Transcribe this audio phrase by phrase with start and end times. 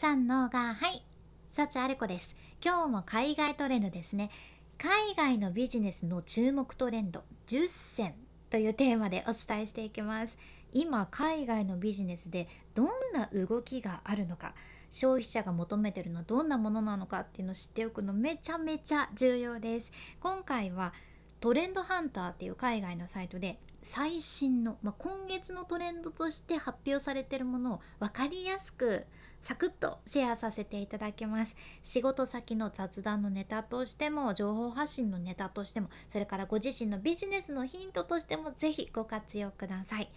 [0.00, 1.02] 三のがはい
[1.48, 2.36] 幸あれ子です。
[2.64, 4.30] 今日も海外トレンドですね。
[4.78, 8.14] 海外のビジネスの注目トレンド10選
[8.48, 10.36] というテーマでお伝えしていきます。
[10.72, 14.54] 今海外のビジネスでどんな動きがあるのか
[14.88, 19.90] 消費者が求めてるのはどんなものなのかっていうのを知っておくのめちゃめちゃ重要です。
[20.20, 20.94] 今回は
[21.40, 29.04] トレンドハンターっていう海外のサイトで最新の、まあ、今月のトレンドとして発表されてるものを分かりやすく
[29.40, 31.54] サクッとシェアさせていただきます。
[31.84, 40.10] 仕事先の雑談のネタとしても情報発信のネタとしてもそれからご自身のビジネスのヒントとしてもぜひご活用ください、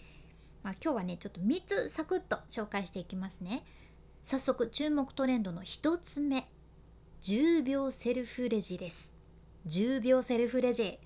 [0.64, 3.64] まあ、今日はねちょっと3つサクッと紹介していきますね。
[4.24, 6.48] 早速注目トレンドの1つ目。
[7.22, 9.21] 10秒セルフレジです。
[9.66, 10.98] 10秒セルフレジ。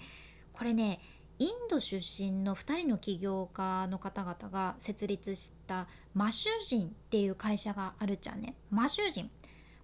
[0.52, 1.00] これね
[1.38, 8.54] インド出身の2人の起業家の方々が設立したマシュ人っていう会社があるじゃんね。
[8.70, 9.30] マシュ人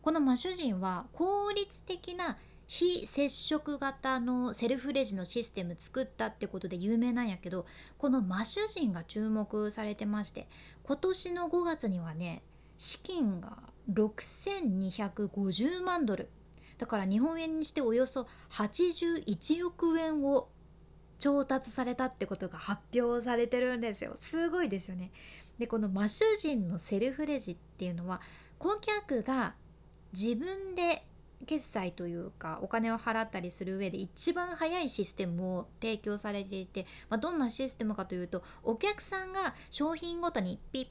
[0.00, 7.66] このマシュ人は効率的な非接触型のセルフレジのシステム作ったってことで有名なんやけど
[7.98, 10.48] このマシュ人が注目されてまして
[10.84, 12.42] 今年の5月にはね
[12.78, 13.58] 資金が
[13.92, 16.30] 6250万ドル。
[16.78, 20.48] だから日本円にしておよそ81億円を
[21.18, 24.16] 調達されたってことが発表されてるんですよ。
[24.18, 25.12] すごいですよね。
[25.58, 28.20] でこのマシュ人のセルフレジっていうのは
[28.58, 29.54] 顧客が
[30.12, 31.04] 自分で
[31.46, 40.86] 決済というかお金を払ったりする上で一番早いシステムを提供されていて、まあ、どんなシステムかというとお客さんが商品ごとにピッ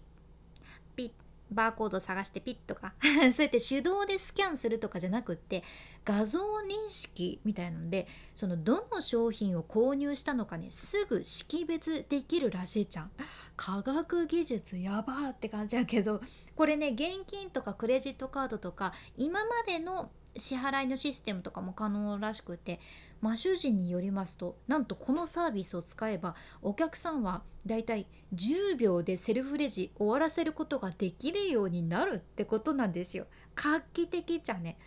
[0.95, 1.11] ピッ
[1.51, 2.93] バーコード探してピッとか。
[3.01, 5.63] そうやって手動でスキャンするとかじゃなくって
[6.05, 13.11] 画像認識みたいなのでそのどの商品を購入したのかねすぐ識別できるらしいじゃん。
[13.57, 16.21] 科学技術やばーって感じやけど。
[16.55, 22.79] これね現金とかクレジットカードとか今までの支払いのシステムとかも可能らしくて
[23.21, 33.27] マシュ人によりますとなんとこのサービスを使えばお客さんはだいたい10秒でセルフレジ終わらせることができるようになるってことなんですよ。
[33.55, 34.77] 画期的じゃね。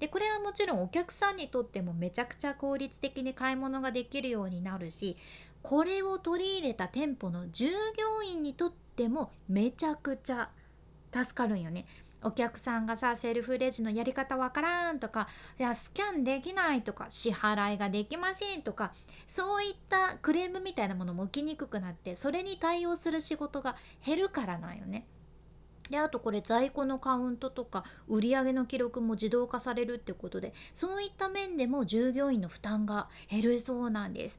[0.00, 5.16] でこれはもちろんお客さんにとってもめちゃくちゃ効率的に買い物ができるようになるし
[5.62, 10.50] これを取り入れた店舗の従業員にとってもめちゃくちゃ
[11.10, 11.86] 助かるんよね。
[12.24, 18.92] お客さんがさセルフレジのやり方わからんとかいやスキャンできないとか支払いができませんとか
[19.28, 25.06] そういったクレームみたいなものも起きにくくなってそれに対応する仕事が減るからなんよね。
[25.90, 34.38] であとこれ在庫のカウントとか売り上げの記録も自動化されるってことでそういった面でも従業員の負担が減るそうなんです。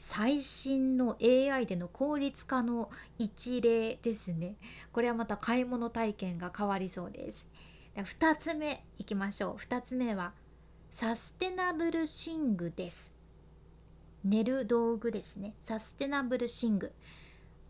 [0.00, 4.56] 最新の AI での効率化の一例ですね。
[4.92, 7.46] これはまた買い物体験が変わりそうです。
[7.94, 9.56] 2つ目いきましょう。
[9.56, 10.32] 2つ目は
[10.90, 13.14] サステナブル寝具です。
[14.24, 15.54] 寝る道具ですね。
[15.60, 16.92] サステナブル寝具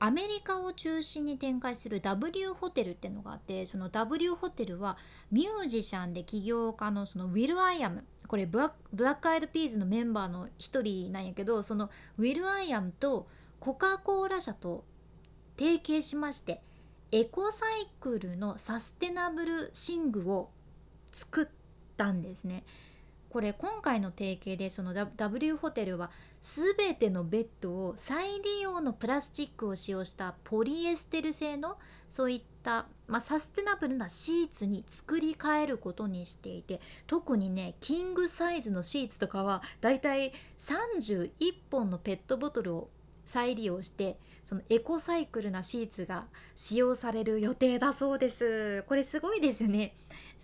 [0.03, 4.97] アメリカを中心に展開する W ホテルっていうのがあってその W ホテルは
[5.31, 13.29] ミュージシャンで起業家のそのウィル・アイアムこれブラックアイドピーズのメンバーの一人なんやけどそのウィル・アイアムと
[13.59, 14.85] コカ・コーラ社と
[15.59, 16.63] 提携しまして
[17.13, 20.51] エコサイクルのサステナブル寝具を
[21.13, 21.47] 作っ
[21.97, 22.65] たんですね。
[23.31, 26.11] これ今回の提携でその W ホテルは
[26.41, 41.31] 全てのベッドを再利用のプラスチックを使用したポリエステル製のそういった、まあ、サステナブルなシーツに作り変えることにしていて特にねキングサイズのシーツとかはだいたい31
[41.71, 42.91] 本のペットボトルを
[43.31, 46.27] 再利用してそのエコサイクルなシーツが
[46.57, 48.83] 使用される予定だそうです。
[48.89, 49.95] これすごいですね。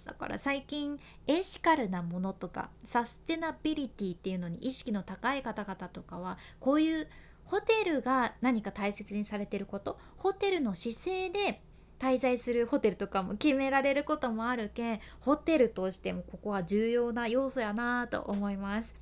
[0.05, 7.09] だから最近エシカルなものとかサステナビリティっていうのに意識の高い方々とかはこういう
[7.45, 11.63] ホテルが何か大切にされてることホテルの姿勢で
[11.99, 18.95] 滞在するホテルとかも決められることもあるけんホテルとしてもここは重要な要素やなと思います。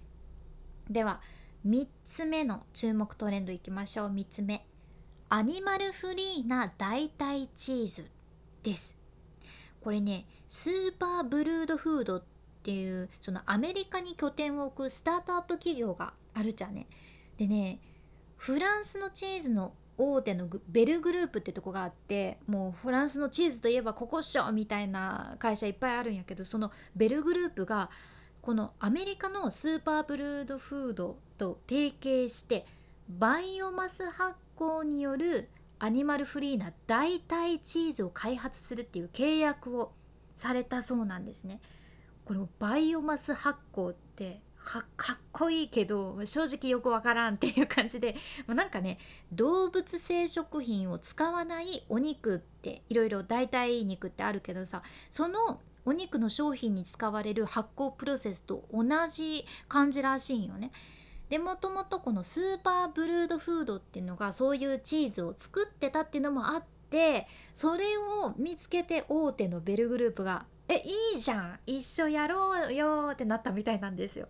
[0.88, 1.20] では
[1.66, 4.08] 3つ目の注目トレンドいきましょう。
[4.10, 4.66] 3つ目。
[5.30, 8.10] アニマルフリーな代替チーズ
[8.62, 8.94] です。
[9.80, 12.22] これねスーパーブルードフードっ
[12.62, 16.86] ていうそのアメリカに拠点を置くスタートアップ企業があるじゃんね。
[17.38, 17.80] でね
[18.36, 27.88] フランスのチーズの大手のベルグループってとこがあってもうフランスのチーズといえばここっしょみたいな会社いっぱいあるんやけどそのベルグループが
[28.42, 32.66] このアメリカのスーパーブルードフードと提携して
[33.08, 35.48] バイオマス発酵による
[35.78, 39.92] アニマルフリーな代替チーズを開発するっていう契約を
[40.36, 41.60] されたそうなんですね。
[42.24, 48.16] これバイオマス発酵ってかっこいいけど正直よくわからんっていう感じで、
[48.46, 48.98] まあ、なんかね
[49.30, 60.70] 動物性食品を使わないお肉っていろいろ代替肉ってあるけどさそのお肉の商品に使われる発酵プロセスと同じ感じらしいんよね。
[61.28, 70.76] でもともとこのスーパーブルードフードっていうのがそういうチーズを作ってたっていうのもあってそれを見つけて大手のベルグループが「え
[71.14, 74.28] いいじゃん一緒やろうよ」ってなったみたいなんですよ。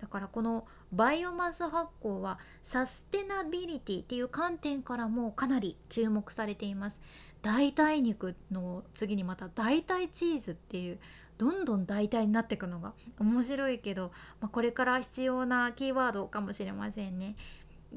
[0.00, 7.02] だからこのバイオマス発酵はサステナビリティっていう観点からもかなり注目されています
[7.42, 10.98] 代替肉の次にまた代替チーズっていう
[11.38, 17.36] どんどん代替になっていくのが面白いけど、まあ、これから必要なキーワードかもしれませんね。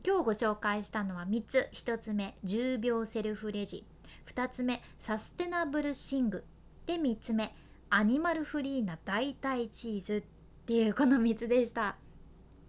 [0.05, 1.67] 今日ご紹介したのは3つ。
[1.73, 3.85] 1つ目10秒セルフレジ。
[4.27, 6.45] 2つ目サステナブルシング。
[6.85, 7.53] で3つ目
[7.89, 10.23] アニマルフリーな代替チーズ。
[10.61, 11.97] っていうこの3つでした。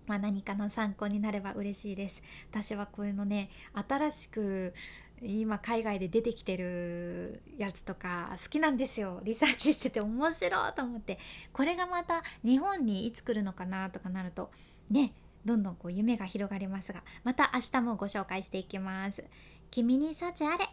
[0.07, 2.23] まあ、何かの参考になれば嬉しいです。
[2.51, 3.51] 私はこういうのね
[3.89, 4.75] 新しく
[5.25, 9.21] 今海外で出てきてるやつとか好きなんですよ。
[9.23, 11.19] リサーチしてて面白いと思って。
[11.53, 14.51] これがまた日本にいつ来るのかなとかなると
[14.91, 15.15] ね
[15.45, 19.25] どんどんこう夢が広がりますがまた明日もご紹介していきます。
[19.71, 20.67] 君に幸あれ。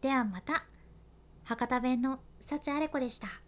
[0.00, 0.64] ではまた。
[1.44, 3.41] 博多弁の幸あれ子でした。